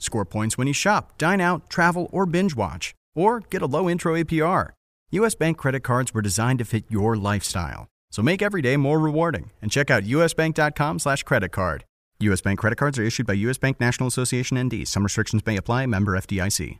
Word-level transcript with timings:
score 0.00 0.24
points 0.24 0.58
when 0.58 0.66
you 0.66 0.74
shop, 0.74 1.16
dine 1.16 1.40
out, 1.40 1.70
travel, 1.70 2.10
or 2.12 2.26
binge 2.26 2.56
watch, 2.56 2.94
or 3.14 3.40
get 3.40 3.62
a 3.62 3.66
low 3.66 3.88
intro 3.88 4.14
APR. 4.14 4.70
U.S. 5.12 5.34
Bank 5.36 5.56
credit 5.56 5.80
cards 5.84 6.12
were 6.12 6.22
designed 6.22 6.58
to 6.58 6.64
fit 6.64 6.84
your 6.88 7.16
lifestyle. 7.16 7.86
So 8.10 8.22
make 8.22 8.42
every 8.42 8.62
day 8.62 8.76
more 8.76 8.98
rewarding 8.98 9.50
and 9.62 9.70
check 9.70 9.90
out 9.90 10.02
usbank.com 10.02 10.98
slash 10.98 11.22
credit 11.22 11.50
card. 11.50 11.84
U.S. 12.20 12.40
Bank 12.40 12.58
credit 12.58 12.76
cards 12.76 12.98
are 12.98 13.04
issued 13.04 13.26
by 13.26 13.34
U.S. 13.34 13.58
Bank 13.58 13.80
National 13.80 14.08
Association 14.08 14.60
ND. 14.60 14.86
Some 14.86 15.04
restrictions 15.04 15.44
may 15.46 15.56
apply. 15.56 15.86
Member 15.86 16.18
FDIC. 16.18 16.78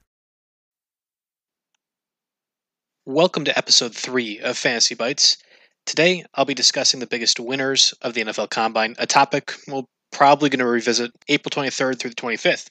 Welcome 3.07 3.47
to 3.47 3.57
episode 3.57 3.95
three 3.95 4.39
of 4.41 4.59
Fantasy 4.59 4.95
Bites. 4.95 5.39
Today, 5.87 6.25
I'll 6.35 6.45
be 6.45 6.55
discussing 6.55 7.01
the 7.01 7.07
biggest 7.07 7.41
winners 7.41 7.95
of 8.03 8.13
the 8.13 8.23
NFL 8.23 8.51
Combine, 8.51 8.95
a 8.99 9.07
topic 9.07 9.55
we're 9.67 9.83
probably 10.13 10.51
going 10.51 10.61
to 10.61 10.67
revisit 10.67 11.11
April 11.29 11.51
23rd 11.51 11.99
through 11.99 12.11
the 12.11 12.17
25th. 12.17 12.69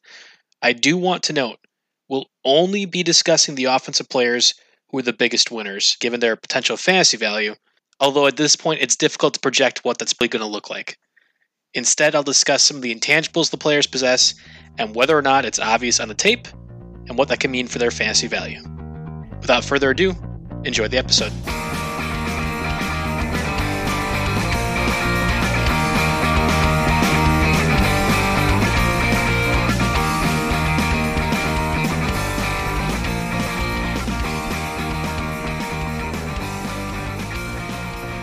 I 0.61 0.73
do 0.73 0.97
want 0.97 1.23
to 1.23 1.33
note, 1.33 1.59
we'll 2.09 2.27
only 2.43 2.85
be 2.85 3.03
discussing 3.03 3.55
the 3.55 3.65
offensive 3.65 4.09
players 4.09 4.53
who 4.89 4.99
are 4.99 5.03
the 5.03 5.13
biggest 5.13 5.51
winners, 5.51 5.95
given 5.99 6.19
their 6.19 6.35
potential 6.35 6.75
fantasy 6.75 7.17
value, 7.17 7.55
although 7.99 8.27
at 8.27 8.37
this 8.37 8.55
point 8.55 8.81
it's 8.81 8.95
difficult 8.95 9.33
to 9.35 9.39
project 9.39 9.83
what 9.83 9.97
that's 9.97 10.15
really 10.19 10.29
going 10.29 10.41
to 10.41 10.47
look 10.47 10.69
like. 10.69 10.97
Instead, 11.73 12.15
I'll 12.15 12.23
discuss 12.23 12.63
some 12.63 12.77
of 12.77 12.83
the 12.83 12.93
intangibles 12.93 13.51
the 13.51 13.57
players 13.57 13.87
possess 13.87 14.33
and 14.77 14.95
whether 14.95 15.17
or 15.17 15.21
not 15.21 15.45
it's 15.45 15.59
obvious 15.59 15.99
on 15.99 16.07
the 16.07 16.15
tape 16.15 16.47
and 17.07 17.17
what 17.17 17.27
that 17.27 17.39
can 17.39 17.51
mean 17.51 17.67
for 17.67 17.77
their 17.77 17.91
fantasy 17.91 18.27
value. 18.27 18.61
Without 19.39 19.63
further 19.63 19.91
ado, 19.91 20.15
enjoy 20.65 20.87
the 20.87 20.97
episode. 20.97 21.31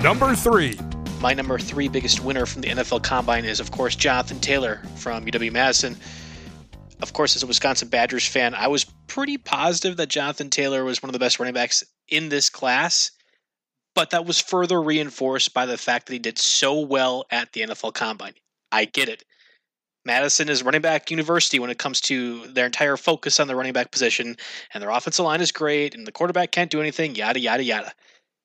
Number 0.06 0.36
three. 0.36 0.78
My 1.20 1.34
number 1.34 1.58
three 1.58 1.88
biggest 1.88 2.22
winner 2.22 2.46
from 2.46 2.62
the 2.62 2.68
NFL 2.68 3.02
Combine 3.02 3.44
is, 3.44 3.58
of 3.58 3.72
course, 3.72 3.96
Jonathan 3.96 4.38
Taylor 4.38 4.80
from 4.94 5.26
UW 5.26 5.50
Madison. 5.50 5.96
Of 7.02 7.12
course, 7.12 7.34
as 7.34 7.42
a 7.42 7.46
Wisconsin 7.48 7.88
Badgers 7.88 8.24
fan, 8.24 8.54
I 8.54 8.68
was 8.68 8.84
pretty 9.08 9.36
positive 9.36 9.96
that 9.96 10.08
Jonathan 10.08 10.48
Taylor 10.48 10.84
was 10.84 11.02
one 11.02 11.08
of 11.08 11.12
the 11.12 11.18
best 11.18 11.40
running 11.40 11.54
backs 11.54 11.82
in 12.06 12.28
this 12.28 12.48
class, 12.48 13.10
but 13.96 14.10
that 14.10 14.26
was 14.26 14.40
further 14.40 14.80
reinforced 14.80 15.52
by 15.52 15.66
the 15.66 15.76
fact 15.76 16.06
that 16.06 16.12
he 16.12 16.20
did 16.20 16.38
so 16.38 16.78
well 16.78 17.24
at 17.32 17.52
the 17.52 17.62
NFL 17.62 17.94
Combine. 17.94 18.34
I 18.70 18.84
get 18.84 19.08
it. 19.08 19.24
Madison 20.04 20.48
is 20.48 20.62
running 20.62 20.82
back 20.82 21.10
university 21.10 21.58
when 21.58 21.70
it 21.70 21.80
comes 21.80 22.00
to 22.02 22.46
their 22.52 22.66
entire 22.66 22.96
focus 22.96 23.40
on 23.40 23.48
the 23.48 23.56
running 23.56 23.72
back 23.72 23.90
position, 23.90 24.36
and 24.72 24.80
their 24.80 24.90
offensive 24.90 25.24
line 25.24 25.40
is 25.40 25.50
great, 25.50 25.96
and 25.96 26.06
the 26.06 26.12
quarterback 26.12 26.52
can't 26.52 26.70
do 26.70 26.80
anything, 26.80 27.16
yada, 27.16 27.40
yada, 27.40 27.64
yada. 27.64 27.92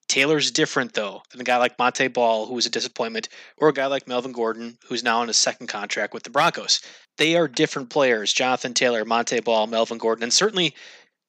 Taylor's 0.08 0.52
different 0.52 0.94
though 0.94 1.22
than 1.32 1.42
a 1.42 1.46
guy 1.46 1.58
like 1.58 1.80
Montee 1.80 2.08
Ball, 2.08 2.46
who 2.46 2.54
was 2.54 2.66
a 2.66 2.70
disappointment, 2.70 3.30
or 3.58 3.70
a 3.70 3.74
guy 3.74 3.86
like 3.86 4.08
Melvin 4.08 4.32
Gordon, 4.32 4.78
who's 4.86 5.04
now 5.04 5.20
on 5.20 5.28
his 5.28 5.38
second 5.38 5.68
contract 5.68 6.14
with 6.14 6.24
the 6.24 6.30
Broncos. 6.30 6.82
They 7.18 7.36
are 7.36 7.48
different 7.48 7.90
players. 7.90 8.34
Jonathan 8.34 8.74
Taylor, 8.74 9.06
Montee 9.06 9.40
Ball, 9.40 9.68
Melvin 9.68 9.98
Gordon, 9.98 10.24
and 10.24 10.34
certainly 10.34 10.76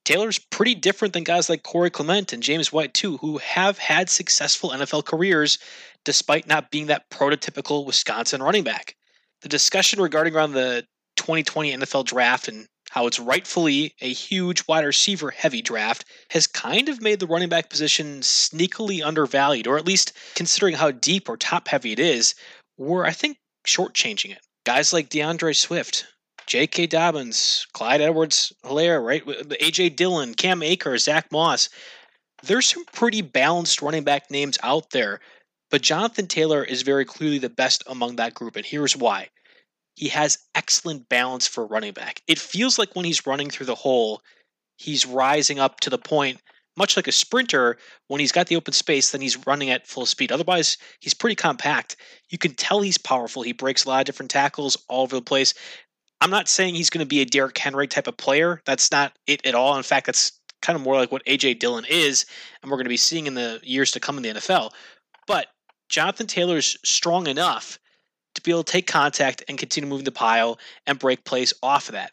Taylor's 0.05 0.39
pretty 0.39 0.75
different 0.75 1.15
than 1.15 1.23
guys 1.23 1.49
like 1.49 1.63
Corey 1.63 1.91
Clement 1.91 2.33
and 2.33 2.43
James 2.43 2.73
White 2.73 2.93
too, 2.93 3.19
who 3.19 3.39
have 3.39 3.79
had 3.79 4.11
successful 4.11 4.71
NFL 4.71 5.05
careers 5.05 5.59
despite 6.05 6.49
not 6.49 6.71
being 6.71 6.87
that 6.87 7.09
prototypical 7.11 7.87
Wisconsin 7.87 8.43
running 8.43 8.65
back. 8.65 8.97
The 9.43 9.49
discussion 9.49 10.01
regarding 10.01 10.35
around 10.35 10.53
the 10.53 10.87
2020 11.17 11.77
NFL 11.77 12.05
draft 12.05 12.49
and 12.49 12.67
how 12.93 13.07
it's 13.07 13.19
rightfully 13.19 13.95
a 14.03 14.13
huge 14.13 14.69
wide 14.69 14.85
receiver 14.85 15.31
heavy 15.31 15.63
draft 15.63 16.05
has 16.29 16.47
kind 16.47 16.91
of 16.91 17.01
made 17.01 17.21
the 17.21 17.27
running 17.27 17.49
back 17.49 17.71
position 17.71 18.21
sneakily 18.21 19.03
undervalued, 19.03 19.67
or 19.67 19.79
at 19.79 19.87
least 19.87 20.13
considering 20.35 20.75
how 20.75 20.91
deep 20.91 21.27
or 21.27 21.39
top 21.39 21.69
heavy 21.69 21.93
it 21.93 21.99
is, 21.99 22.35
we're, 22.77 23.07
I 23.07 23.13
think, 23.13 23.39
shortchanging 23.67 24.33
it. 24.33 24.41
Guys 24.67 24.93
like 24.93 25.09
D'Andre 25.09 25.55
Swift, 25.55 26.05
J.K. 26.47 26.89
Dobbins, 26.89 27.67
Clyde 27.73 28.03
Edwards 28.03 28.53
Helaire, 28.63 29.03
right? 29.03 29.23
A.J. 29.27 29.89
Dillon, 29.89 30.35
Cam 30.35 30.63
Akers, 30.63 31.05
Zach 31.05 31.33
Moss. 31.33 31.71
There's 32.43 32.67
some 32.67 32.85
pretty 32.93 33.23
balanced 33.23 33.81
running 33.81 34.05
back 34.05 34.31
names 34.31 34.59
out 34.63 34.91
there, 34.91 35.21
but 35.71 35.81
Jonathan 35.81 36.27
Taylor 36.27 36.63
is 36.63 36.83
very 36.83 37.07
clearly 37.07 37.39
the 37.39 37.49
best 37.49 37.83
among 37.87 38.17
that 38.17 38.35
group, 38.35 38.55
and 38.55 38.67
here's 38.67 38.95
why 38.95 39.31
he 39.95 40.09
has 40.09 40.39
excellent 40.55 41.09
balance 41.09 41.47
for 41.47 41.67
running 41.67 41.93
back. 41.93 42.23
It 42.27 42.39
feels 42.39 42.79
like 42.79 42.95
when 42.95 43.05
he's 43.05 43.27
running 43.27 43.51
through 43.51 43.67
the 43.67 43.75
hole, 43.75 44.23
he's 44.77 45.07
rising 45.07 45.59
up 45.59 45.81
to 45.81 45.91
the 45.91 45.99
point, 45.99 46.41
much 46.77 46.97
like 46.97 47.07
a 47.07 47.13
sprinter, 47.13 47.77
when 48.09 48.21
he's 48.21 48.33
got 48.33 48.47
the 48.47 48.57
open 48.57 48.73
space, 48.73 49.11
then 49.11 49.21
he's 49.21 49.47
running 49.47 49.71
at 49.71 49.87
full 49.87 50.07
speed. 50.07 50.33
Otherwise, 50.33 50.79
he's 51.01 51.15
pretty 51.15 51.37
compact. 51.37 51.97
You 52.31 52.39
can 52.39 52.55
tell 52.55 52.81
he's 52.81 52.99
powerful. 52.99 53.43
He 53.43 53.53
breaks 53.53 53.85
a 53.85 53.89
lot 53.89 54.01
of 54.01 54.07
different 54.07 54.31
tackles 54.31 54.77
all 54.89 55.03
over 55.03 55.17
the 55.17 55.23
place. 55.23 55.55
I'm 56.21 56.31
not 56.31 56.49
saying 56.49 56.75
he's 56.75 56.89
going 56.91 57.05
to 57.05 57.09
be 57.09 57.21
a 57.21 57.27
Derrick 57.27 57.59
Henry 57.59 57.87
type 57.87 58.07
of 58.07 58.17
player. 58.17 58.63
That's 58.65 58.91
not 58.91 59.13
it 59.27 59.45
at 59.45 59.55
all. 59.55 59.77
In 59.77 59.83
fact, 59.83 60.07
that's 60.07 60.33
kind 60.63 60.77
of 60.77 60.83
more 60.83 60.95
like 60.95 61.13
what 61.13 61.27
AJ 61.27 61.59
Dillon 61.59 61.85
is, 61.89 62.25
and 62.63 62.71
we're 62.71 62.77
going 62.77 62.85
to 62.85 62.91
be 62.91 62.97
seeing 62.97 63.27
in 63.27 63.35
the 63.35 63.61
years 63.63 63.91
to 63.91 64.01
come 64.01 64.17
in 64.17 64.23
the 64.23 64.41
NFL. 64.41 64.71
But 65.27 65.49
Jonathan 65.89 66.27
Taylor's 66.27 66.79
strong 66.85 67.27
enough 67.27 67.79
to 68.35 68.43
be 68.43 68.51
able 68.51 68.65
to 68.65 68.73
take 68.73 68.87
contact 68.87 69.45
and 69.49 69.59
continue 69.59 69.89
moving 69.89 70.05
the 70.05 70.13
pile 70.13 70.59
and 70.87 70.99
break 70.99 71.25
plays 71.25 71.53
off 71.63 71.89
of 71.89 71.93
that. 71.93 72.13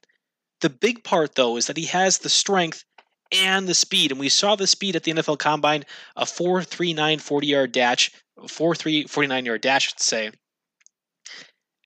The 0.61 0.69
big 0.69 1.03
part, 1.03 1.35
though, 1.35 1.57
is 1.57 1.67
that 1.67 1.77
he 1.77 1.85
has 1.85 2.17
the 2.17 2.29
strength 2.29 2.83
and 3.31 3.67
the 3.67 3.73
speed. 3.73 4.11
And 4.11 4.19
we 4.19 4.29
saw 4.29 4.55
the 4.55 4.67
speed 4.67 4.95
at 4.95 5.03
the 5.03 5.13
NFL 5.13 5.39
Combine 5.39 5.85
a 6.15 6.25
4.39 6.25 7.21
40 7.21 7.47
yard 7.47 7.71
dash, 7.71 8.11
4.3 8.39 9.09
49 9.09 9.45
yard 9.45 9.61
dash, 9.61 9.87
I 9.87 9.89
should 9.89 9.99
say. 9.99 10.31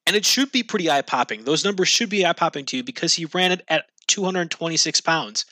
And 0.05 0.15
it 0.15 0.25
should 0.25 0.51
be 0.51 0.63
pretty 0.63 0.89
eye 0.89 1.01
popping. 1.01 1.43
Those 1.43 1.63
numbers 1.63 1.87
should 1.87 2.09
be 2.09 2.25
eye 2.25 2.33
popping 2.33 2.65
to 2.65 2.77
you 2.77 2.83
because 2.83 3.13
he 3.13 3.25
ran 3.25 3.51
it 3.51 3.63
at 3.67 3.85
226 4.07 5.01
pounds. 5.01 5.45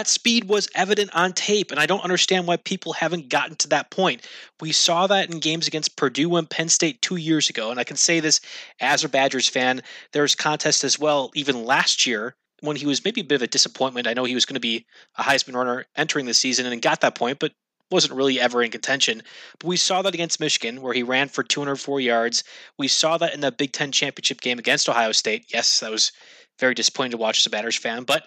That 0.00 0.08
speed 0.08 0.48
was 0.48 0.66
evident 0.74 1.14
on 1.14 1.34
tape, 1.34 1.70
and 1.70 1.78
I 1.78 1.84
don't 1.84 2.02
understand 2.02 2.46
why 2.46 2.56
people 2.56 2.94
haven't 2.94 3.28
gotten 3.28 3.56
to 3.56 3.68
that 3.68 3.90
point. 3.90 4.26
We 4.58 4.72
saw 4.72 5.06
that 5.06 5.30
in 5.30 5.40
games 5.40 5.68
against 5.68 5.96
Purdue 5.96 6.36
and 6.36 6.48
Penn 6.48 6.70
State 6.70 7.02
two 7.02 7.16
years 7.16 7.50
ago, 7.50 7.70
and 7.70 7.78
I 7.78 7.84
can 7.84 7.98
say 7.98 8.18
this 8.18 8.40
as 8.80 9.04
a 9.04 9.10
Badgers 9.10 9.46
fan. 9.46 9.82
There's 10.14 10.34
contests 10.34 10.84
as 10.84 10.98
well, 10.98 11.30
even 11.34 11.66
last 11.66 12.06
year, 12.06 12.34
when 12.60 12.76
he 12.76 12.86
was 12.86 13.04
maybe 13.04 13.20
a 13.20 13.24
bit 13.24 13.34
of 13.34 13.42
a 13.42 13.46
disappointment. 13.46 14.06
I 14.06 14.14
know 14.14 14.24
he 14.24 14.34
was 14.34 14.46
going 14.46 14.54
to 14.54 14.58
be 14.58 14.86
a 15.18 15.22
Heisman 15.22 15.54
runner 15.54 15.84
entering 15.96 16.24
the 16.24 16.32
season 16.32 16.64
and 16.64 16.80
got 16.80 17.02
that 17.02 17.14
point, 17.14 17.38
but 17.38 17.52
wasn't 17.90 18.14
really 18.14 18.40
ever 18.40 18.62
in 18.62 18.70
contention. 18.70 19.22
But 19.58 19.68
we 19.68 19.76
saw 19.76 20.00
that 20.00 20.14
against 20.14 20.40
Michigan, 20.40 20.80
where 20.80 20.94
he 20.94 21.02
ran 21.02 21.28
for 21.28 21.42
204 21.42 22.00
yards. 22.00 22.42
We 22.78 22.88
saw 22.88 23.18
that 23.18 23.34
in 23.34 23.40
the 23.40 23.52
Big 23.52 23.72
Ten 23.72 23.92
championship 23.92 24.40
game 24.40 24.58
against 24.58 24.88
Ohio 24.88 25.12
State. 25.12 25.52
Yes, 25.52 25.80
that 25.80 25.90
was 25.90 26.10
very 26.58 26.72
disappointing 26.72 27.10
to 27.10 27.18
watch 27.18 27.40
as 27.40 27.46
a 27.46 27.50
Badgers 27.50 27.76
fan. 27.76 28.04
But 28.04 28.24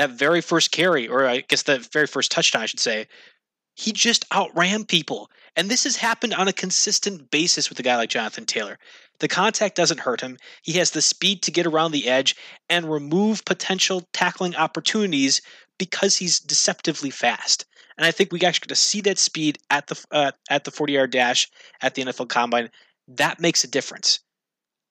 that 0.00 0.10
very 0.10 0.40
first 0.40 0.70
carry, 0.70 1.06
or 1.06 1.26
I 1.26 1.40
guess 1.40 1.64
the 1.64 1.78
very 1.92 2.06
first 2.06 2.30
touchdown, 2.30 2.62
I 2.62 2.66
should 2.66 2.80
say, 2.80 3.06
he 3.74 3.92
just 3.92 4.24
outran 4.32 4.86
people. 4.86 5.30
And 5.56 5.68
this 5.68 5.84
has 5.84 5.96
happened 5.96 6.32
on 6.32 6.48
a 6.48 6.54
consistent 6.54 7.30
basis 7.30 7.68
with 7.68 7.78
a 7.78 7.82
guy 7.82 7.96
like 7.96 8.08
Jonathan 8.08 8.46
Taylor. 8.46 8.78
The 9.18 9.28
contact 9.28 9.76
doesn't 9.76 10.00
hurt 10.00 10.22
him. 10.22 10.38
He 10.62 10.72
has 10.78 10.92
the 10.92 11.02
speed 11.02 11.42
to 11.42 11.50
get 11.50 11.66
around 11.66 11.92
the 11.92 12.08
edge 12.08 12.34
and 12.70 12.90
remove 12.90 13.44
potential 13.44 14.08
tackling 14.14 14.56
opportunities 14.56 15.42
because 15.78 16.16
he's 16.16 16.40
deceptively 16.40 17.10
fast. 17.10 17.66
And 17.98 18.06
I 18.06 18.10
think 18.10 18.32
we 18.32 18.40
actually 18.40 18.68
get 18.68 18.74
to 18.74 18.76
see 18.76 19.02
that 19.02 19.18
speed 19.18 19.58
at 19.68 19.88
the 19.88 20.02
uh, 20.10 20.32
at 20.48 20.64
the 20.64 20.70
40 20.70 20.94
yard 20.94 21.10
dash 21.10 21.46
at 21.82 21.94
the 21.94 22.02
NFL 22.02 22.30
Combine. 22.30 22.70
That 23.06 23.38
makes 23.38 23.64
a 23.64 23.68
difference. 23.68 24.20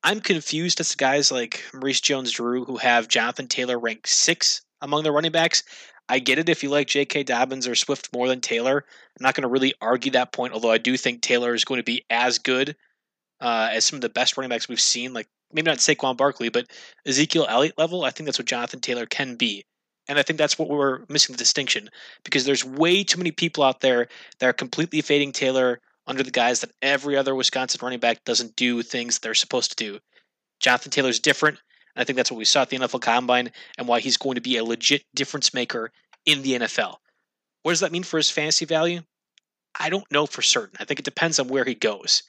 I'm 0.04 0.20
confused 0.20 0.80
as 0.80 0.90
to 0.90 0.98
guys 0.98 1.32
like 1.32 1.64
Maurice 1.74 2.00
Jones-Drew 2.00 2.66
who 2.66 2.78
have 2.78 3.08
Jonathan 3.08 3.48
Taylor 3.48 3.80
ranked 3.80 4.08
six 4.08 4.62
among 4.82 5.04
the 5.04 5.12
running 5.12 5.32
backs. 5.32 5.64
I 6.08 6.20
get 6.20 6.40
it 6.40 6.50
if 6.50 6.64
you 6.64 6.70
like 6.70 6.88
J.K. 6.88 7.24
Dobbins 7.24 7.68
or 7.68 7.76
Swift 7.76 8.10
more 8.14 8.28
than 8.28 8.42
Taylor. 8.42 8.84
I'm 9.20 9.24
not 9.24 9.36
going 9.36 9.44
to 9.44 9.48
really 9.48 9.74
argue 9.80 10.12
that 10.12 10.32
point, 10.32 10.54
although 10.54 10.72
I 10.72 10.80
do 10.80 10.98
think 10.98 11.22
Taylor 11.22 11.54
is 11.54 11.66
going 11.66 11.80
to 11.80 11.84
be 11.84 12.04
as 12.10 12.40
good 12.40 12.76
uh, 13.42 13.70
as 13.72 13.86
some 13.86 13.98
of 13.98 14.02
the 14.02 14.10
best 14.10 14.36
running 14.36 14.50
backs 14.50 14.68
we've 14.68 14.82
seen, 14.82 15.14
like 15.14 15.28
maybe 15.54 15.70
not 15.70 15.78
Saquon 15.78 16.18
Barkley, 16.18 16.50
but 16.50 16.68
Ezekiel 17.06 17.46
Elliott 17.48 17.78
level. 17.78 18.04
I 18.04 18.10
think 18.10 18.26
that's 18.26 18.40
what 18.40 18.48
Jonathan 18.48 18.80
Taylor 18.80 19.06
can 19.06 19.36
be. 19.36 19.64
And 20.08 20.18
I 20.18 20.24
think 20.24 20.40
that's 20.40 20.58
what 20.58 20.70
we're 20.70 21.02
missing 21.08 21.34
the 21.34 21.38
distinction 21.38 21.90
because 22.24 22.44
there's 22.44 22.66
way 22.66 23.04
too 23.04 23.20
many 23.20 23.32
people 23.32 23.64
out 23.64 23.82
there 23.82 24.08
that 24.40 24.50
are 24.50 24.54
completely 24.54 25.02
fading 25.02 25.32
Taylor 25.32 25.80
under 26.08 26.24
the 26.24 26.32
guise 26.32 26.62
that 26.62 26.72
every 26.82 27.16
other 27.16 27.36
Wisconsin 27.36 27.80
running 27.84 28.00
back 28.00 28.26
doesn't 28.26 28.56
do 28.56 28.82
things 28.82 29.20
they're 29.20 29.36
supposed 29.36 29.70
to 29.70 29.76
do. 29.76 30.00
Jonathan 30.60 30.92
Taylor's 30.92 31.20
different. 31.20 31.60
I 32.00 32.06
think 32.06 32.16
that's 32.16 32.32
what 32.32 32.38
we 32.38 32.46
saw 32.46 32.62
at 32.62 32.70
the 32.70 32.78
NFL 32.78 33.02
Combine 33.02 33.52
and 33.78 33.88
why 33.88 34.00
he's 34.00 34.18
going 34.18 34.36
to 34.36 34.42
be 34.42 34.58
a 34.58 34.64
legit 34.64 35.04
difference 35.14 35.54
maker 35.54 35.92
in 36.26 36.42
the 36.42 36.54
NFL. 36.54 36.96
What 37.64 37.74
does 37.74 37.82
that 37.82 37.92
mean 37.92 38.04
for 38.04 38.18
his 38.18 38.32
fantasy 38.32 38.66
value? 38.66 39.02
I 39.78 39.90
don't 39.90 40.10
know 40.12 40.26
for 40.26 40.42
certain. 40.42 40.78
I 40.80 40.86
think 40.86 41.00
it 41.00 41.06
depends 41.06 41.40
on 41.40 41.50
where 41.50 41.66
he 41.66 41.76
goes. 41.76 42.24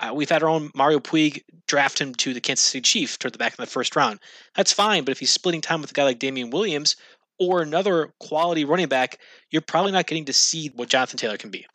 Uh, 0.00 0.12
we've 0.14 0.30
had 0.30 0.42
our 0.42 0.48
own 0.48 0.70
Mario 0.74 0.98
Puig 0.98 1.42
draft 1.68 2.00
him 2.00 2.14
to 2.16 2.34
the 2.34 2.40
Kansas 2.40 2.64
City 2.64 2.80
Chiefs 2.80 3.16
toward 3.18 3.34
the 3.34 3.38
back 3.38 3.52
of 3.52 3.58
the 3.58 3.66
first 3.66 3.94
round. 3.94 4.18
That's 4.56 4.72
fine, 4.72 5.04
but 5.04 5.12
if 5.12 5.20
he's 5.20 5.30
splitting 5.30 5.60
time 5.60 5.80
with 5.82 5.90
a 5.90 5.94
guy 5.94 6.04
like 6.04 6.18
Damien 6.18 6.50
Williams 6.50 6.96
or 7.38 7.62
another 7.62 8.12
quality 8.18 8.64
running 8.64 8.88
back, 8.88 9.18
you're 9.50 9.62
probably 9.62 9.92
not 9.92 10.06
getting 10.06 10.24
to 10.24 10.32
see 10.32 10.68
what 10.74 10.88
Jonathan 10.88 11.18
Taylor 11.18 11.36
can 11.36 11.50
be. 11.50 11.66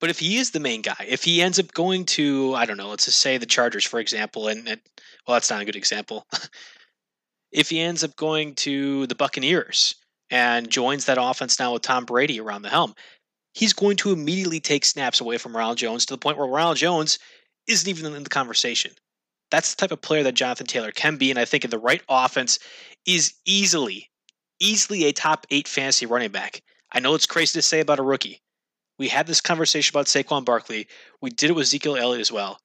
But 0.00 0.10
if 0.10 0.18
he 0.18 0.36
is 0.36 0.50
the 0.50 0.60
main 0.60 0.82
guy, 0.82 1.06
if 1.08 1.24
he 1.24 1.40
ends 1.40 1.58
up 1.58 1.72
going 1.72 2.04
to, 2.06 2.54
I 2.54 2.66
don't 2.66 2.76
know, 2.76 2.90
let's 2.90 3.06
just 3.06 3.20
say 3.20 3.38
the 3.38 3.46
Chargers, 3.46 3.84
for 3.84 3.98
example, 3.98 4.48
and, 4.48 4.68
and 4.68 4.80
well, 5.26 5.34
that's 5.34 5.50
not 5.50 5.62
a 5.62 5.64
good 5.64 5.76
example. 5.76 6.26
if 7.52 7.70
he 7.70 7.80
ends 7.80 8.04
up 8.04 8.14
going 8.16 8.54
to 8.56 9.06
the 9.06 9.14
Buccaneers 9.14 9.94
and 10.30 10.70
joins 10.70 11.06
that 11.06 11.18
offense 11.20 11.58
now 11.58 11.72
with 11.72 11.82
Tom 11.82 12.04
Brady 12.04 12.38
around 12.38 12.62
the 12.62 12.68
helm, 12.68 12.94
he's 13.54 13.72
going 13.72 13.96
to 13.96 14.12
immediately 14.12 14.60
take 14.60 14.84
snaps 14.84 15.20
away 15.20 15.38
from 15.38 15.56
Ronald 15.56 15.78
Jones 15.78 16.04
to 16.06 16.14
the 16.14 16.18
point 16.18 16.36
where 16.36 16.46
Ronald 16.46 16.76
Jones 16.76 17.18
isn't 17.66 17.88
even 17.88 18.14
in 18.14 18.22
the 18.22 18.28
conversation. 18.28 18.92
That's 19.50 19.74
the 19.74 19.80
type 19.80 19.92
of 19.92 20.02
player 20.02 20.22
that 20.24 20.34
Jonathan 20.34 20.66
Taylor 20.66 20.90
can 20.90 21.16
be, 21.16 21.30
and 21.30 21.38
I 21.38 21.44
think 21.44 21.64
in 21.64 21.70
the 21.70 21.78
right 21.78 22.02
offense 22.08 22.58
is 23.06 23.32
easily, 23.46 24.10
easily 24.60 25.04
a 25.04 25.12
top 25.12 25.46
eight 25.50 25.68
fantasy 25.68 26.04
running 26.04 26.32
back. 26.32 26.62
I 26.92 27.00
know 27.00 27.14
it's 27.14 27.26
crazy 27.26 27.58
to 27.58 27.62
say 27.62 27.80
about 27.80 27.98
a 27.98 28.02
rookie. 28.02 28.40
We 28.98 29.08
had 29.08 29.26
this 29.26 29.40
conversation 29.40 29.92
about 29.92 30.06
Saquon 30.06 30.44
Barkley. 30.44 30.88
We 31.20 31.30
did 31.30 31.50
it 31.50 31.52
with 31.54 31.64
Ezekiel 31.64 31.96
Elliott 31.96 32.20
as 32.20 32.32
well. 32.32 32.58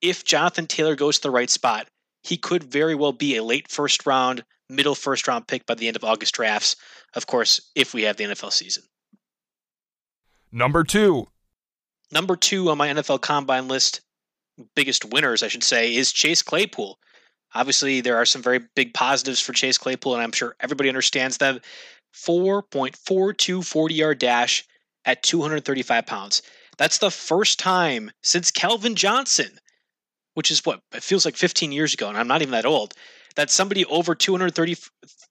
If 0.00 0.24
Jonathan 0.24 0.66
Taylor 0.66 0.96
goes 0.96 1.16
to 1.16 1.22
the 1.22 1.30
right 1.30 1.50
spot, 1.50 1.88
he 2.22 2.36
could 2.36 2.64
very 2.64 2.94
well 2.94 3.12
be 3.12 3.36
a 3.36 3.44
late 3.44 3.70
first 3.70 4.04
round, 4.04 4.44
middle 4.68 4.94
first 4.94 5.28
round 5.28 5.46
pick 5.46 5.64
by 5.64 5.74
the 5.74 5.86
end 5.86 5.96
of 5.96 6.04
August 6.04 6.34
drafts. 6.34 6.76
Of 7.14 7.26
course, 7.26 7.60
if 7.74 7.94
we 7.94 8.02
have 8.02 8.16
the 8.16 8.24
NFL 8.24 8.52
season. 8.52 8.82
Number 10.52 10.84
two. 10.84 11.28
Number 12.10 12.36
two 12.36 12.70
on 12.70 12.78
my 12.78 12.88
NFL 12.88 13.20
Combine 13.20 13.68
list, 13.68 14.00
biggest 14.74 15.04
winners, 15.04 15.42
I 15.42 15.48
should 15.48 15.64
say, 15.64 15.94
is 15.94 16.12
Chase 16.12 16.42
Claypool. 16.42 16.98
Obviously, 17.54 18.00
there 18.00 18.16
are 18.16 18.26
some 18.26 18.42
very 18.42 18.60
big 18.74 18.92
positives 18.92 19.40
for 19.40 19.52
Chase 19.52 19.78
Claypool, 19.78 20.14
and 20.14 20.22
I'm 20.22 20.32
sure 20.32 20.56
everybody 20.60 20.88
understands 20.88 21.38
them. 21.38 21.60
4.42 22.14 23.64
40 23.64 23.94
yard 23.94 24.18
dash 24.18 24.66
at 25.06 25.22
235 25.22 26.04
pounds. 26.04 26.42
That's 26.76 26.98
the 26.98 27.10
first 27.10 27.58
time 27.58 28.10
since 28.22 28.50
Calvin 28.50 28.96
Johnson, 28.96 29.58
which 30.34 30.50
is 30.50 30.66
what 30.66 30.80
it 30.92 31.02
feels 31.02 31.24
like 31.24 31.36
15 31.36 31.72
years 31.72 31.94
ago, 31.94 32.08
and 32.08 32.18
I'm 32.18 32.28
not 32.28 32.42
even 32.42 32.52
that 32.52 32.66
old, 32.66 32.92
that 33.36 33.50
somebody 33.50 33.86
over 33.86 34.14
230 34.14 34.76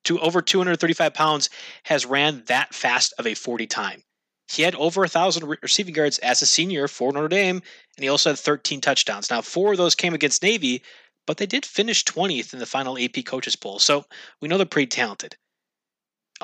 to 0.06 0.20
over 0.20 0.42
235 0.42 1.14
pounds 1.14 1.50
has 1.84 2.06
ran 2.06 2.44
that 2.48 2.74
fast 2.74 3.14
of 3.20 3.28
a 3.28 3.36
40 3.36 3.68
time. 3.68 4.04
He 4.52 4.62
had 4.62 4.76
over 4.76 5.04
a 5.04 5.10
thousand 5.10 5.58
receiving 5.62 5.96
yards 5.96 6.20
as 6.20 6.42
a 6.42 6.46
senior 6.46 6.88
for 6.88 7.12
Notre 7.12 7.28
Dame, 7.28 7.58
and 7.58 8.04
he 8.04 8.10
also 8.10 8.30
had 8.30 8.40
13 8.40 8.80
touchdowns. 8.80 9.30
Now, 9.30 9.42
four 9.42 9.72
of 9.72 9.78
those 9.78 9.96
came 9.96 10.14
against 10.14 10.44
Navy, 10.44 10.84
but 11.26 11.38
they 11.38 11.48
did 11.48 11.66
finish 11.66 12.06
20th 12.06 12.54
in 12.54 12.60
the 12.60 12.68
final 12.68 12.98
AP 12.98 13.26
coaches 13.26 13.56
poll, 13.56 13.80
so 13.80 14.06
we 14.42 14.48
know 14.48 14.58
they're 14.58 14.68
pretty 14.68 14.88
talented. 14.88 15.36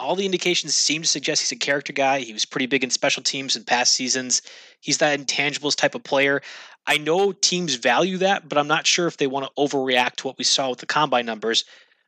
All 0.01 0.15
the 0.15 0.25
indications 0.25 0.75
seem 0.75 1.03
to 1.03 1.07
suggest 1.07 1.43
he's 1.43 1.51
a 1.51 1.55
character 1.55 1.93
guy. 1.93 2.19
He 2.19 2.33
was 2.33 2.43
pretty 2.43 2.65
big 2.65 2.83
in 2.83 2.89
special 2.89 3.23
teams 3.23 3.55
in 3.55 3.63
past 3.63 3.93
seasons. 3.93 4.41
He's 4.81 4.97
that 4.97 5.19
intangibles 5.19 5.75
type 5.75 5.95
of 5.95 6.03
player. 6.03 6.41
I 6.87 6.97
know 6.97 7.31
teams 7.31 7.75
value 7.75 8.17
that, 8.17 8.49
but 8.49 8.57
I'm 8.57 8.67
not 8.67 8.87
sure 8.87 9.07
if 9.07 9.17
they 9.17 9.27
want 9.27 9.45
to 9.45 9.51
overreact 9.61 10.15
to 10.17 10.27
what 10.27 10.37
we 10.37 10.43
saw 10.43 10.69
with 10.69 10.79
the 10.79 10.85
combine 10.87 11.25
numbers. 11.25 11.63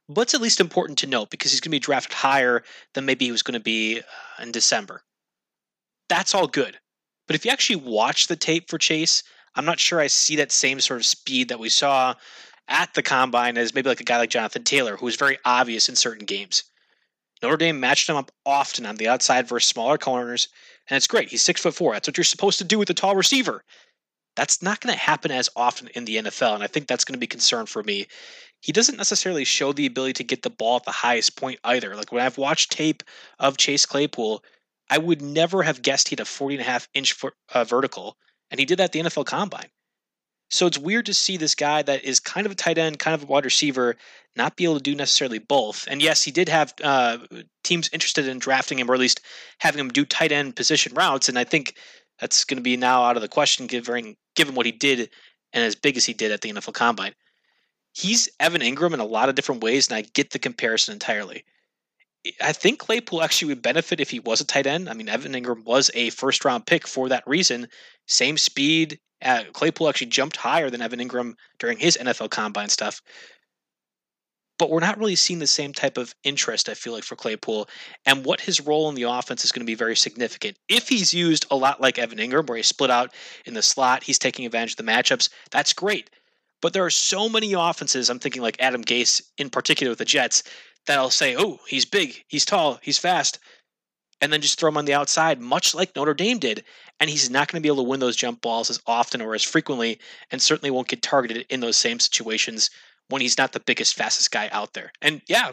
But 0.10 0.22
it's 0.22 0.34
at 0.34 0.42
least 0.42 0.60
important 0.60 0.98
to 1.00 1.08
note 1.08 1.30
because 1.30 1.52
he's 1.52 1.62
going 1.62 1.70
to 1.70 1.76
be 1.76 1.80
drafted 1.80 2.14
higher 2.14 2.64
than 2.94 3.06
maybe 3.06 3.26
he 3.26 3.32
was 3.32 3.44
going 3.44 3.54
to 3.54 3.64
be 3.64 4.00
uh, 4.00 4.44
in 4.44 4.52
December 4.52 5.04
that's 6.10 6.36
all 6.36 6.48
good. 6.48 6.78
But 7.28 7.36
if 7.36 7.46
you 7.46 7.52
actually 7.52 7.78
watch 7.78 8.28
the 8.28 8.36
tape 8.36 8.70
for 8.70 8.78
Chase, 8.78 9.24
I'm 9.56 9.66
not 9.66 9.80
sure 9.80 10.00
I 10.00 10.08
see 10.08 10.36
that 10.38 10.52
same 10.52 10.80
sort 10.80 11.00
of 11.00 11.06
speed 11.06 11.50
that 11.50 11.60
we 11.60 11.70
saw 11.70 12.16
at 12.68 12.94
the 12.94 13.02
combine 13.02 13.58
as 13.58 13.74
maybe 13.74 13.90
like 13.90 14.02
a 14.02 14.06
guy 14.06 14.18
like 14.18 14.30
Jonathan 14.30 14.64
Taylor, 14.64 14.98
who 14.98 15.06
was 15.06 15.16
very 15.16 15.38
obvious 15.46 15.90
in 15.90 15.96
certain 15.96 16.26
games. 16.26 16.64
Notre 17.44 17.58
Dame 17.58 17.80
matched 17.80 18.08
him 18.08 18.16
up 18.16 18.32
often 18.46 18.86
on 18.86 18.96
the 18.96 19.10
outside 19.10 19.50
versus 19.50 19.70
smaller 19.70 19.98
corners, 19.98 20.48
and 20.90 20.96
it's 20.96 21.08
great. 21.08 21.28
He's 21.28 21.44
six 21.44 21.62
foot 21.62 21.76
four. 21.76 21.92
That's 21.92 22.08
what 22.08 22.18
you're 22.18 22.24
supposed 22.24 22.58
to 22.60 22.64
do 22.64 22.80
with 22.80 22.90
a 22.90 22.94
tall 22.94 23.18
receiver. 23.18 23.66
That's 24.38 24.62
not 24.62 24.80
going 24.80 24.94
to 24.96 25.00
happen 25.00 25.30
as 25.30 25.50
often 25.56 25.90
in 25.90 26.06
the 26.06 26.16
NFL, 26.16 26.56
and 26.56 26.64
I 26.64 26.68
think 26.68 26.88
that's 26.88 27.04
going 27.04 27.14
to 27.14 27.20
be 27.20 27.28
concern 27.28 27.66
for 27.66 27.84
me. 27.84 28.08
He 28.62 28.72
doesn't 28.72 28.96
necessarily 28.98 29.44
show 29.44 29.74
the 29.74 29.86
ability 29.86 30.14
to 30.14 30.24
get 30.24 30.42
the 30.42 30.50
ball 30.50 30.78
at 30.78 30.86
the 30.86 30.92
highest 30.92 31.36
point 31.36 31.60
either. 31.66 31.98
Like 31.98 32.14
when 32.14 32.26
I've 32.26 32.38
watched 32.38 32.72
tape 32.72 33.04
of 33.40 33.58
Chase 33.58 33.86
Claypool, 33.86 34.42
I 34.90 34.98
would 34.98 35.22
never 35.22 35.64
have 35.64 35.82
guessed 35.82 36.08
he 36.08 36.14
had 36.14 36.22
a 36.22 36.26
40 36.26 36.56
and 36.56 36.62
a 36.62 36.66
half 36.66 36.88
inch 36.94 37.12
for, 37.12 37.34
uh, 37.54 37.66
vertical, 37.66 38.16
and 38.52 38.60
he 38.60 38.66
did 38.66 38.80
that 38.80 38.86
at 38.86 38.92
the 38.94 39.02
NFL 39.02 39.26
Combine. 39.26 39.70
So 40.54 40.68
it's 40.68 40.78
weird 40.78 41.08
to 41.08 41.16
see 41.16 41.36
this 41.36 41.56
guy 41.56 41.82
that 41.82 42.04
is 42.04 42.20
kind 42.20 42.46
of 42.46 42.52
a 42.52 42.56
tight 42.56 42.78
end, 42.78 43.00
kind 43.00 43.16
of 43.16 43.24
a 43.24 43.26
wide 43.26 43.44
receiver, 43.44 43.96
not 44.36 44.56
be 44.56 44.66
able 44.66 44.78
to 44.78 44.84
do 44.84 44.94
necessarily 44.94 45.40
both. 45.40 45.88
And 45.90 46.00
yes, 46.00 46.22
he 46.22 46.30
did 46.30 46.48
have 46.48 46.76
uh, 46.84 47.18
teams 47.64 47.90
interested 47.92 48.28
in 48.28 48.38
drafting 48.38 48.78
him, 48.78 48.88
or 48.90 48.94
at 48.94 49.00
least 49.00 49.22
having 49.58 49.80
him 49.80 49.90
do 49.90 50.06
tight 50.06 50.32
end 50.32 50.56
position 50.56 50.94
routes. 50.94 51.28
And 51.28 51.40
I 51.40 51.44
think 51.44 51.76
that's 52.20 52.44
going 52.44 52.58
to 52.58 52.64
be 52.64 52.78
now 52.78 53.02
out 53.02 53.16
of 53.16 53.24
the 53.24 53.28
question, 53.28 53.66
given 53.66 54.16
given 54.36 54.54
what 54.54 54.68
he 54.68 54.72
did 54.72 55.10
and 55.54 55.64
as 55.64 55.74
big 55.74 55.98
as 55.98 56.06
he 56.06 56.14
did 56.14 56.32
at 56.32 56.42
the 56.42 56.54
NFL 56.54 56.76
Combine. 56.76 57.16
He's 57.94 58.30
Evan 58.40 58.62
Engram 58.62 58.94
in 58.94 59.00
a 59.00 59.06
lot 59.06 59.30
of 59.30 59.36
different 59.36 59.64
ways, 59.64 59.88
and 59.88 59.98
I 59.98 60.02
get 60.14 60.30
the 60.30 60.40
comparison 60.40 60.94
entirely. 60.94 61.46
I 62.40 62.54
think 62.54 62.78
Claypool 62.78 63.24
actually 63.24 63.50
would 63.50 63.64
benefit 63.64 64.00
if 64.00 64.12
he 64.12 64.20
was 64.20 64.40
a 64.40 64.46
tight 64.46 64.68
end. 64.68 64.88
I 64.88 64.94
mean, 64.94 65.10
Evan 65.10 65.34
Engram 65.34 65.66
was 65.66 65.90
a 65.96 66.12
first 66.12 66.46
round 66.46 66.68
pick 66.68 66.88
for 66.88 67.10
that 67.10 67.28
reason. 67.28 67.68
Same 68.06 68.38
speed. 68.38 69.00
Uh, 69.24 69.44
Claypool 69.54 69.90
actually 69.90 70.08
jumped 70.08 70.38
higher 70.38 70.70
than 70.70 70.82
Evan 70.82 71.00
Engram 71.00 71.36
during 71.60 71.78
his 71.78 71.98
NFL 72.00 72.30
combine 72.30 72.70
stuff. 72.70 73.02
But 74.60 74.70
we're 74.70 74.82
not 74.82 75.00
really 75.00 75.16
seeing 75.16 75.40
the 75.40 75.48
same 75.48 75.74
type 75.74 75.98
of 75.98 76.14
interest, 76.24 76.70
I 76.70 76.76
feel 76.76 76.94
like, 76.94 77.04
for 77.04 77.16
Claypool. 77.16 77.68
And 78.06 78.24
what 78.24 78.40
his 78.40 78.62
role 78.62 78.88
in 78.88 78.96
the 78.96 79.04
offense 79.04 79.44
is 79.44 79.52
going 79.52 79.66
to 79.66 79.70
be 79.70 79.76
very 79.76 79.96
significant. 79.96 80.58
If 80.70 80.88
he's 80.88 81.14
used 81.14 81.46
a 81.50 81.56
lot 81.56 81.82
like 81.82 81.98
Evan 81.98 82.20
Engram, 82.20 82.48
where 82.48 82.58
he's 82.58 82.68
split 82.68 82.92
out 82.92 83.14
in 83.46 83.56
the 83.56 83.64
slot, 83.64 84.04
he's 84.04 84.20
taking 84.20 84.46
advantage 84.46 84.72
of 84.72 84.78
the 84.78 84.84
matchups, 84.84 85.30
that's 85.50 85.74
great. 85.74 86.10
But 86.62 86.72
there 86.74 86.86
are 86.86 86.92
so 86.92 87.28
many 87.28 87.54
offenses, 87.54 88.10
I'm 88.10 88.20
thinking 88.20 88.42
like 88.42 88.56
Adam 88.60 88.84
Gase 88.84 89.22
in 89.38 89.50
particular 89.50 89.90
with 89.90 90.00
the 90.00 90.06
Jets, 90.06 90.44
that 90.86 90.98
I'll 90.98 91.10
say, 91.10 91.36
oh, 91.36 91.60
he's 91.68 91.86
big, 91.86 92.24
he's 92.28 92.46
tall, 92.46 92.80
he's 92.82 92.98
fast, 92.98 93.40
and 94.24 94.32
then 94.32 94.40
just 94.40 94.58
throw 94.58 94.70
him 94.70 94.78
on 94.78 94.86
the 94.86 94.94
outside, 94.94 95.42
much 95.42 95.76
like 95.76 95.94
Notre 95.98 96.14
Dame 96.14 96.40
did. 96.40 96.64
And 96.98 97.10
he's 97.10 97.30
not 97.30 97.50
going 97.50 97.62
to 97.62 97.62
be 97.62 97.68
able 97.68 97.84
to 97.84 97.90
win 97.90 98.00
those 98.00 98.16
jump 98.16 98.40
balls 98.40 98.70
as 98.70 98.80
often 98.88 99.22
or 99.22 99.36
as 99.36 99.44
frequently, 99.44 100.00
and 100.32 100.42
certainly 100.42 100.72
won't 100.72 100.88
get 100.88 101.02
targeted 101.02 101.46
in 101.50 101.60
those 101.60 101.76
same 101.76 102.00
situations 102.00 102.70
when 103.10 103.22
he's 103.22 103.38
not 103.38 103.52
the 103.52 103.60
biggest, 103.60 103.96
fastest 103.96 104.32
guy 104.32 104.48
out 104.54 104.72
there. 104.72 104.94
And 105.02 105.22
yeah, 105.28 105.52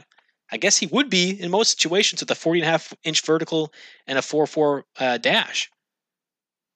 I 0.52 0.56
guess 0.56 0.76
he 0.76 0.86
would 0.86 1.10
be 1.10 1.30
in 1.30 1.50
most 1.50 1.80
situations 1.80 2.22
with 2.22 2.30
a 2.30 2.36
40 2.36 2.60
and 2.60 2.68
a 2.68 2.70
half 2.70 2.94
inch 3.02 3.22
vertical 3.22 3.72
and 4.06 4.16
a 4.16 4.22
4 4.22 4.46
4 4.46 4.84
uh, 5.00 5.18
dash. 5.18 5.68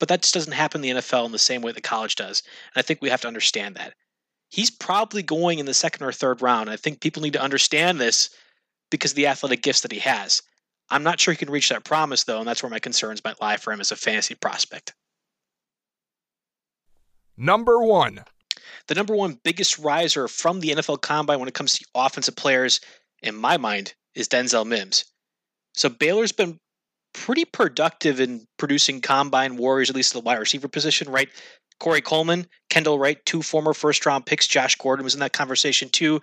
But 0.01 0.09
that 0.09 0.23
just 0.23 0.35
doesn't 0.35 0.53
happen 0.53 0.85
in 0.85 0.97
the 0.97 1.01
NFL 1.01 1.27
in 1.27 1.33
the 1.33 1.39
same 1.39 1.63
way 1.63 1.71
that 1.71 1.85
college 1.85 2.17
does. 2.17 2.43
And 2.75 2.81
I 2.81 2.83
think 2.83 3.03
we 3.03 3.11
have 3.11 3.21
to 3.21 3.29
understand 3.29 3.77
that. 3.77 3.95
He's 4.51 4.71
probably 4.71 5.23
going 5.23 5.61
in 5.61 5.67
the 5.67 5.75
second 5.75 6.05
or 6.05 6.11
third 6.11 6.43
round. 6.43 6.71
I 6.71 6.77
think 6.77 7.01
people 7.01 7.23
need 7.23 7.35
to 7.35 7.43
understand 7.43 8.01
this 8.01 8.31
because 8.91 9.13
of 9.13 9.17
the 9.17 9.29
athletic 9.29 9.63
gifts 9.63 9.83
that 9.83 9.93
he 9.93 10.01
has. 10.01 10.43
I'm 10.91 11.03
not 11.03 11.19
sure 11.19 11.33
he 11.33 11.39
can 11.39 11.51
reach 11.51 11.71
that 11.71 11.85
promise, 11.85 12.25
though, 12.25 12.39
and 12.39 12.49
that's 12.49 12.63
where 12.63 12.71
my 12.71 12.79
concerns 12.79 13.25
might 13.25 13.41
lie 13.41 13.57
for 13.57 13.73
him 13.73 13.81
as 13.81 13.91
a 13.91 13.97
fantasy 13.97 14.35
prospect. 14.35 14.95
Number 17.37 17.83
one. 17.83 18.25
The 18.87 18.95
number 18.95 19.15
one 19.15 19.39
biggest 19.43 19.79
riser 19.79 20.29
from 20.29 20.61
the 20.61 20.71
NFL 20.71 21.01
Combine 21.01 21.39
when 21.39 21.49
it 21.49 21.55
comes 21.55 21.79
to 21.79 21.87
offensive 21.95 22.37
players, 22.37 22.81
in 23.23 23.35
my 23.35 23.57
mind, 23.57 23.95
is 24.15 24.29
Denzel 24.29 24.67
Mims. 24.67 25.05
So 25.75 25.89
Baylor's 25.89 26.33
been 26.33 26.59
pretty 27.15 27.45
productive 27.45 28.21
in 28.21 28.47
producing 28.59 29.01
combine 29.01 29.57
warriors, 29.57 29.89
at 29.89 29.97
least 29.97 30.15
at 30.15 30.21
the 30.23 30.27
wide 30.27 30.39
receiver 30.39 30.69
position, 30.69 31.11
right? 31.11 31.29
Corey 31.81 32.03
Coleman, 32.03 32.47
Kendall 32.71 32.99
Wright, 32.99 33.25
two 33.25 33.43
former 33.43 33.73
first 33.73 34.05
round 34.05 34.27
picks. 34.27 34.47
Josh 34.47 34.77
Gordon 34.77 35.05
was 35.05 35.15
in 35.15 35.21
that 35.21 35.33
conversation 35.33 35.89
too. 35.89 36.21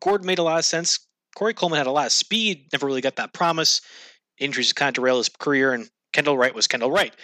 Gordon 0.00 0.26
made 0.26 0.38
a 0.38 0.42
lot 0.42 0.58
of 0.58 0.64
sense. 0.64 0.98
Corey 1.40 1.54
Coleman 1.54 1.78
had 1.78 1.86
a 1.86 1.90
lot 1.90 2.04
of 2.04 2.12
speed, 2.12 2.66
never 2.70 2.84
really 2.84 3.00
got 3.00 3.16
that 3.16 3.32
promise. 3.32 3.80
Injuries 4.36 4.74
kind 4.74 4.90
of 4.90 4.94
derailed 4.96 5.20
his 5.20 5.30
career, 5.30 5.72
and 5.72 5.88
Kendall 6.12 6.36
Wright 6.36 6.54
was 6.54 6.66
Kendall 6.66 6.90
Wright. 6.90 7.14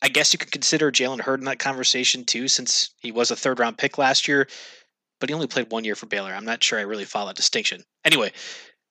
I 0.00 0.06
guess 0.06 0.32
you 0.32 0.38
could 0.38 0.52
consider 0.52 0.92
Jalen 0.92 1.20
Hurd 1.20 1.40
in 1.40 1.46
that 1.46 1.58
conversation 1.58 2.24
too, 2.24 2.46
since 2.46 2.90
he 3.00 3.10
was 3.10 3.32
a 3.32 3.36
third 3.36 3.58
round 3.58 3.76
pick 3.76 3.98
last 3.98 4.28
year, 4.28 4.46
but 5.18 5.28
he 5.28 5.34
only 5.34 5.48
played 5.48 5.72
one 5.72 5.82
year 5.82 5.96
for 5.96 6.06
Baylor. 6.06 6.32
I'm 6.32 6.44
not 6.44 6.62
sure 6.62 6.78
I 6.78 6.82
really 6.82 7.04
follow 7.04 7.26
that 7.26 7.34
distinction. 7.34 7.82
Anyway, 8.04 8.30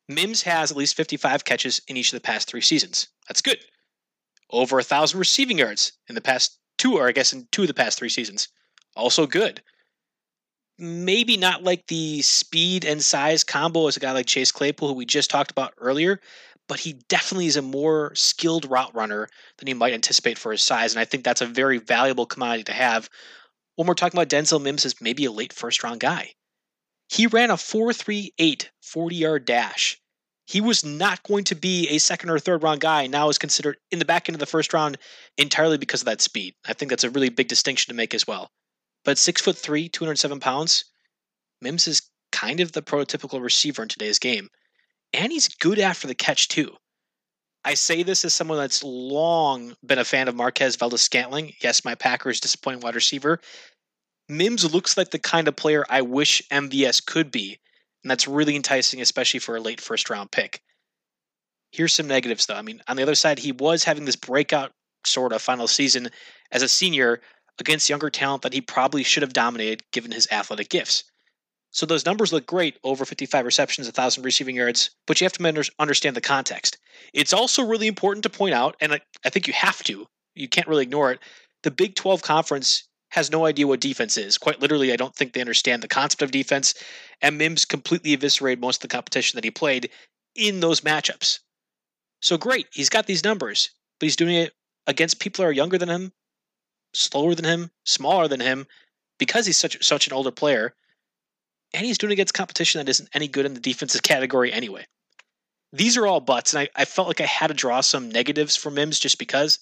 Mims 0.10 0.42
has 0.42 0.70
at 0.70 0.76
least 0.76 0.98
55 0.98 1.46
catches 1.46 1.80
in 1.88 1.96
each 1.96 2.12
of 2.12 2.18
the 2.18 2.28
past 2.28 2.50
three 2.50 2.60
seasons. 2.60 3.08
That's 3.30 3.42
good. 3.42 3.60
Over 4.50 4.80
a 4.80 4.84
thousand 4.84 5.18
receiving 5.18 5.60
yards 5.60 5.94
in 6.10 6.16
the 6.16 6.20
past 6.20 6.60
two, 6.78 6.98
or 6.98 7.08
I 7.08 7.14
guess 7.14 7.32
in 7.32 7.48
two 7.54 7.62
of 7.62 7.70
the 7.70 7.74
past 7.74 7.98
three 7.98 8.10
seasons. 8.10 8.50
Also 8.98 9.28
good. 9.28 9.64
Maybe 10.80 11.38
not 11.38 11.64
like 11.64 11.86
the 11.88 12.22
speed 12.24 12.84
and 12.84 13.02
size 13.02 13.44
combo 13.44 13.88
as 13.88 13.96
a 13.96 14.00
guy 14.00 14.12
like 14.12 14.26
Chase 14.26 14.52
Claypool, 14.52 14.88
who 14.88 14.94
we 14.96 15.06
just 15.06 15.30
talked 15.30 15.52
about 15.52 15.74
earlier, 15.78 16.20
but 16.68 16.80
he 16.80 16.94
definitely 17.10 17.46
is 17.46 17.58
a 17.58 17.62
more 17.62 18.14
skilled 18.16 18.70
route 18.70 18.94
runner 18.96 19.30
than 19.58 19.68
you 19.68 19.76
might 19.76 19.94
anticipate 19.94 20.38
for 20.38 20.52
his 20.52 20.62
size. 20.62 20.94
And 20.94 21.00
I 21.00 21.06
think 21.06 21.24
that's 21.24 21.42
a 21.42 21.46
very 21.46 21.78
valuable 21.78 22.26
commodity 22.26 22.64
to 22.66 22.74
have 22.74 23.10
when 23.76 23.88
we're 23.88 23.94
talking 23.94 24.18
about 24.18 24.30
Denzel 24.30 24.62
Mims 24.62 24.86
as 24.86 25.02
maybe 25.02 25.26
a 25.26 25.32
late 25.32 25.54
first 25.54 25.84
round 25.84 26.00
guy. 26.00 26.32
He 27.10 27.28
ran 27.28 27.52
a 27.52 27.56
4.38 27.56 28.70
40 28.82 29.16
yard 29.16 29.46
dash. 29.46 30.00
He 30.46 30.60
was 30.62 30.84
not 30.84 31.24
going 31.24 31.46
to 31.46 31.56
be 31.56 31.88
a 31.90 32.00
second 32.00 32.30
or 32.30 32.40
third 32.40 32.64
round 32.64 32.82
guy. 32.82 33.08
Now 33.08 33.30
is 33.30 33.38
considered 33.38 33.78
in 33.92 34.00
the 34.00 34.06
back 34.06 34.28
end 34.28 34.36
of 34.36 34.40
the 34.40 34.46
first 34.46 34.74
round 34.74 34.98
entirely 35.38 35.78
because 35.78 36.02
of 36.02 36.06
that 36.06 36.22
speed. 36.22 36.56
I 36.66 36.74
think 36.74 36.90
that's 36.90 37.04
a 37.04 37.10
really 37.10 37.30
big 37.30 37.48
distinction 37.48 37.92
to 37.92 37.96
make 37.96 38.14
as 38.14 38.28
well. 38.28 38.50
But 39.06 39.18
six 39.18 39.42
foot 39.42 39.58
three, 39.58 39.90
207 39.90 40.40
pounds, 40.40 40.86
Mims 41.62 41.88
is 41.88 42.10
kind 42.32 42.60
of 42.60 42.72
the 42.72 42.82
prototypical 42.82 43.42
receiver 43.42 43.84
in 43.84 43.90
today's 43.90 44.20
game 44.20 44.50
and 45.14 45.32
he's 45.32 45.48
good 45.48 45.80
after 45.80 46.08
the 46.08 46.16
catch 46.16 46.48
too. 46.48 46.76
I 47.66 47.76
say 47.76 48.04
this 48.04 48.26
as 48.26 48.34
someone 48.34 48.58
that's 48.58 48.84
long 48.84 49.76
been 49.86 50.00
a 50.00 50.04
fan 50.04 50.28
of 50.28 50.36
Marquez 50.36 50.76
Valdes-Scantling. 50.76 51.54
Yes, 51.62 51.86
my 51.86 51.96
Packers 51.96 52.42
disappointing 52.42 52.82
wide 52.82 52.96
receiver. 52.96 53.40
Mims 54.28 54.74
looks 54.74 54.98
like 54.98 55.12
the 55.12 55.20
kind 55.20 55.48
of 55.48 55.56
player 55.56 55.86
I 55.90 56.02
wish 56.02 56.42
MVS 56.52 57.06
could 57.06 57.32
be, 57.32 57.60
and 58.04 58.12
that's 58.12 58.28
really 58.28 58.56
enticing, 58.56 59.00
especially 59.02 59.40
for 59.40 59.56
a 59.56 59.62
late 59.62 59.80
first 59.80 60.10
round 60.10 60.32
pick. 60.32 60.62
Here's 61.72 61.94
some 61.94 62.08
negatives, 62.08 62.46
though. 62.46 62.56
I 62.56 62.62
mean, 62.62 62.82
on 62.88 62.98
the 62.98 63.04
other 63.04 63.16
side, 63.16 63.40
he 63.40 63.52
was 63.52 63.84
having 63.84 64.06
this 64.06 64.16
breakout 64.16 64.72
sort 65.06 65.32
of 65.32 65.42
final 65.42 65.68
season 65.68 66.10
as 66.52 66.64
a 66.64 66.70
senior 66.70 67.22
against 67.60 67.90
younger 67.90 68.10
talent 68.10 68.42
that 68.42 68.54
he 68.54 68.62
probably 68.62 69.04
should 69.04 69.24
have 69.24 69.34
dominated 69.34 69.84
given 69.92 70.12
his 70.12 70.28
athletic 70.32 70.70
gifts. 70.70 71.04
So 71.72 71.86
those 71.86 72.06
numbers 72.06 72.32
look 72.32 72.46
great 72.46 72.78
over 72.84 73.04
55 73.04 73.46
receptions, 73.46 73.88
1,000 73.88 74.24
receiving 74.24 74.56
yards, 74.56 74.92
but 75.08 75.20
you 75.20 75.26
have 75.26 75.34
to 75.34 75.72
understand 75.80 76.16
the 76.16 76.22
context. 76.22 76.78
It's 77.14 77.34
also 77.34 77.66
really 77.66 77.88
important 77.88 78.24
to 78.24 78.30
point 78.30 78.54
out, 78.54 78.76
and 78.80 78.94
I 79.26 79.30
think 79.30 79.48
you 79.48 79.54
have 79.54 79.82
to, 79.84 80.06
you 80.36 80.48
can't 80.48 80.68
really 80.68 80.84
ignore 80.84 81.12
it. 81.12 81.20
The 81.64 81.72
Big 81.72 81.96
12 81.96 82.22
conference 82.22 82.84
has 83.10 83.32
no 83.32 83.46
idea 83.46 83.68
what 83.68 83.80
defense 83.80 84.18
is. 84.18 84.38
Quite 84.38 84.60
literally, 84.60 84.92
I 84.92 84.96
don't 84.96 85.16
think 85.16 85.34
they 85.34 85.42
understand 85.42 85.82
the 85.82 85.88
concept 85.88 86.22
of 86.22 86.32
defense. 86.32 86.74
And 87.22 87.38
Mims 87.38 87.66
completely 87.66 88.14
eviscerated 88.14 88.60
most 88.60 88.78
of 88.78 88.90
the 88.90 88.96
competition 88.96 89.38
that 89.38 89.44
he 89.44 89.52
played 89.52 89.90
in 90.36 90.60
those 90.60 90.82
matchups. 90.82 91.40
So 92.22 92.38
great, 92.38 92.68
he's 92.72 92.90
got 92.90 93.06
these 93.06 93.24
numbers, 93.24 93.70
but 94.00 94.06
he's 94.06 94.16
doing 94.16 94.36
it 94.36 94.54
against 94.88 95.20
people 95.20 95.44
that 95.44 95.50
are 95.50 95.54
younger 95.54 95.78
than 95.78 95.90
him, 95.90 96.12
slower 96.94 97.36
than 97.36 97.46
him, 97.46 97.72
smaller 97.86 98.28
than 98.28 98.40
him, 98.40 98.68
because 99.20 99.46
he's 99.46 99.58
such 99.58 99.84
such 99.84 100.08
an 100.08 100.14
older 100.14 100.32
player 100.32 100.74
and 101.74 101.86
he's 101.86 101.98
doing 101.98 102.14
against 102.14 102.34
competition 102.34 102.80
that 102.80 102.90
isn't 102.90 103.10
any 103.14 103.28
good 103.28 103.46
in 103.46 103.54
the 103.54 103.60
defensive 103.60 104.04
category 104.04 104.52
anyway. 104.52 104.86
These 105.72 105.98
are 105.98 106.06
all 106.06 106.20
buts, 106.20 106.54
and 106.54 106.62
I, 106.62 106.82
I 106.82 106.86
felt 106.86 107.08
like 107.08 107.22
I 107.22 107.26
had 107.26 107.48
to 107.48 107.56
draw 107.56 107.82
some 107.82 108.10
negatives 108.10 108.56
for 108.56 108.70
Mims 108.70 109.00
just 109.00 109.18
because, 109.18 109.58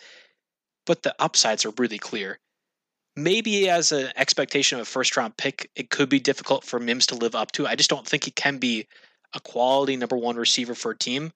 but 0.86 1.04
the 1.04 1.16
upsides 1.20 1.66
are 1.66 1.74
really 1.78 1.98
clear. 1.98 2.40
Maybe 3.16 3.70
as 3.70 3.94
an 3.94 4.12
expectation 4.18 4.78
of 4.78 4.84
a 4.84 4.90
first 4.90 5.16
round 5.16 5.38
pick, 5.38 5.70
it 5.76 5.90
could 5.90 6.10
be 6.10 6.20
difficult 6.20 6.66
for 6.66 6.80
Mims 6.80 7.08
to 7.08 7.16
live 7.16 7.36
up 7.36 7.54
to. 7.54 7.66
I 7.66 7.76
just 7.76 7.90
don't 7.90 8.06
think 8.06 8.26
he 8.26 8.32
can 8.32 8.58
be 8.58 8.88
a 9.34 9.40
quality 9.40 9.96
number 9.96 10.18
one 10.18 10.36
receiver 10.36 10.76
for 10.76 10.92
a 10.92 10.98
team. 10.98 11.32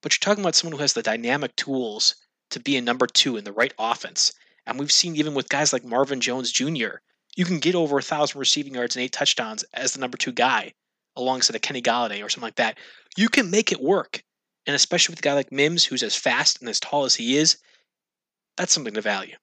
But 0.00 0.12
you're 0.12 0.24
talking 0.24 0.44
about 0.44 0.54
someone 0.54 0.76
who 0.76 0.82
has 0.82 0.92
the 0.92 1.02
dynamic 1.02 1.56
tools 1.56 2.14
to 2.50 2.60
be 2.60 2.76
a 2.76 2.80
number 2.80 3.08
two 3.08 3.36
in 3.36 3.44
the 3.44 3.52
right 3.52 3.72
offense. 3.78 4.32
And 4.66 4.78
we've 4.78 4.92
seen 4.92 5.16
even 5.16 5.34
with 5.34 5.48
guys 5.48 5.72
like 5.72 5.84
Marvin 5.84 6.20
Jones 6.20 6.50
Jr., 6.50 6.98
you 7.36 7.44
can 7.44 7.58
get 7.58 7.74
over 7.74 7.98
a 7.98 8.02
thousand 8.02 8.38
receiving 8.38 8.74
yards 8.74 8.96
and 8.96 9.02
eight 9.04 9.12
touchdowns 9.12 9.62
as 9.74 9.92
the 9.92 10.00
number 10.00 10.16
two 10.16 10.32
guy 10.32 10.72
alongside 11.16 11.56
a 11.56 11.58
Kenny 11.58 11.82
Golladay 11.82 12.24
or 12.24 12.28
something 12.28 12.46
like 12.46 12.56
that. 12.56 12.78
You 13.16 13.28
can 13.28 13.50
make 13.50 13.72
it 13.72 13.80
work. 13.80 14.22
And 14.66 14.74
especially 14.74 15.12
with 15.12 15.20
a 15.20 15.22
guy 15.22 15.34
like 15.34 15.52
Mims, 15.52 15.84
who's 15.84 16.02
as 16.02 16.16
fast 16.16 16.60
and 16.60 16.68
as 16.68 16.80
tall 16.80 17.04
as 17.04 17.14
he 17.14 17.36
is, 17.36 17.58
that's 18.56 18.72
something 18.72 18.94
to 18.94 19.00
value. 19.00 19.36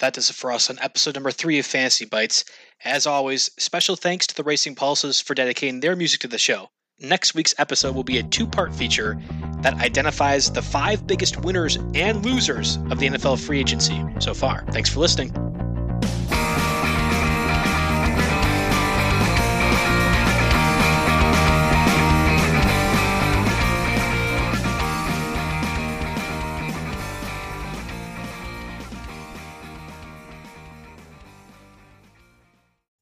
That 0.00 0.12
does 0.12 0.28
it 0.28 0.36
for 0.36 0.50
us 0.52 0.68
on 0.68 0.78
episode 0.80 1.14
number 1.14 1.30
three 1.30 1.58
of 1.58 1.66
Fantasy 1.66 2.04
Bites. 2.04 2.44
As 2.84 3.06
always, 3.06 3.50
special 3.58 3.96
thanks 3.96 4.26
to 4.26 4.34
the 4.34 4.42
Racing 4.42 4.74
Pulses 4.74 5.20
for 5.20 5.34
dedicating 5.34 5.80
their 5.80 5.96
music 5.96 6.20
to 6.20 6.28
the 6.28 6.36
show. 6.36 6.68
Next 7.00 7.34
week's 7.34 7.54
episode 7.58 7.96
will 7.96 8.04
be 8.04 8.18
a 8.18 8.22
two 8.22 8.46
part 8.46 8.72
feature 8.72 9.20
that 9.62 9.74
identifies 9.74 10.52
the 10.52 10.62
five 10.62 11.06
biggest 11.06 11.42
winners 11.44 11.76
and 11.94 12.24
losers 12.24 12.76
of 12.88 13.00
the 13.00 13.08
NFL 13.08 13.44
free 13.44 13.58
agency 13.58 14.00
so 14.20 14.32
far. 14.32 14.64
Thanks 14.70 14.90
for 14.90 15.00
listening. 15.00 15.32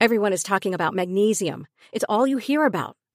Everyone 0.00 0.32
is 0.32 0.42
talking 0.42 0.72
about 0.74 0.94
magnesium. 0.94 1.66
It's 1.92 2.04
all 2.08 2.26
you 2.26 2.38
hear 2.38 2.64
about. 2.64 2.96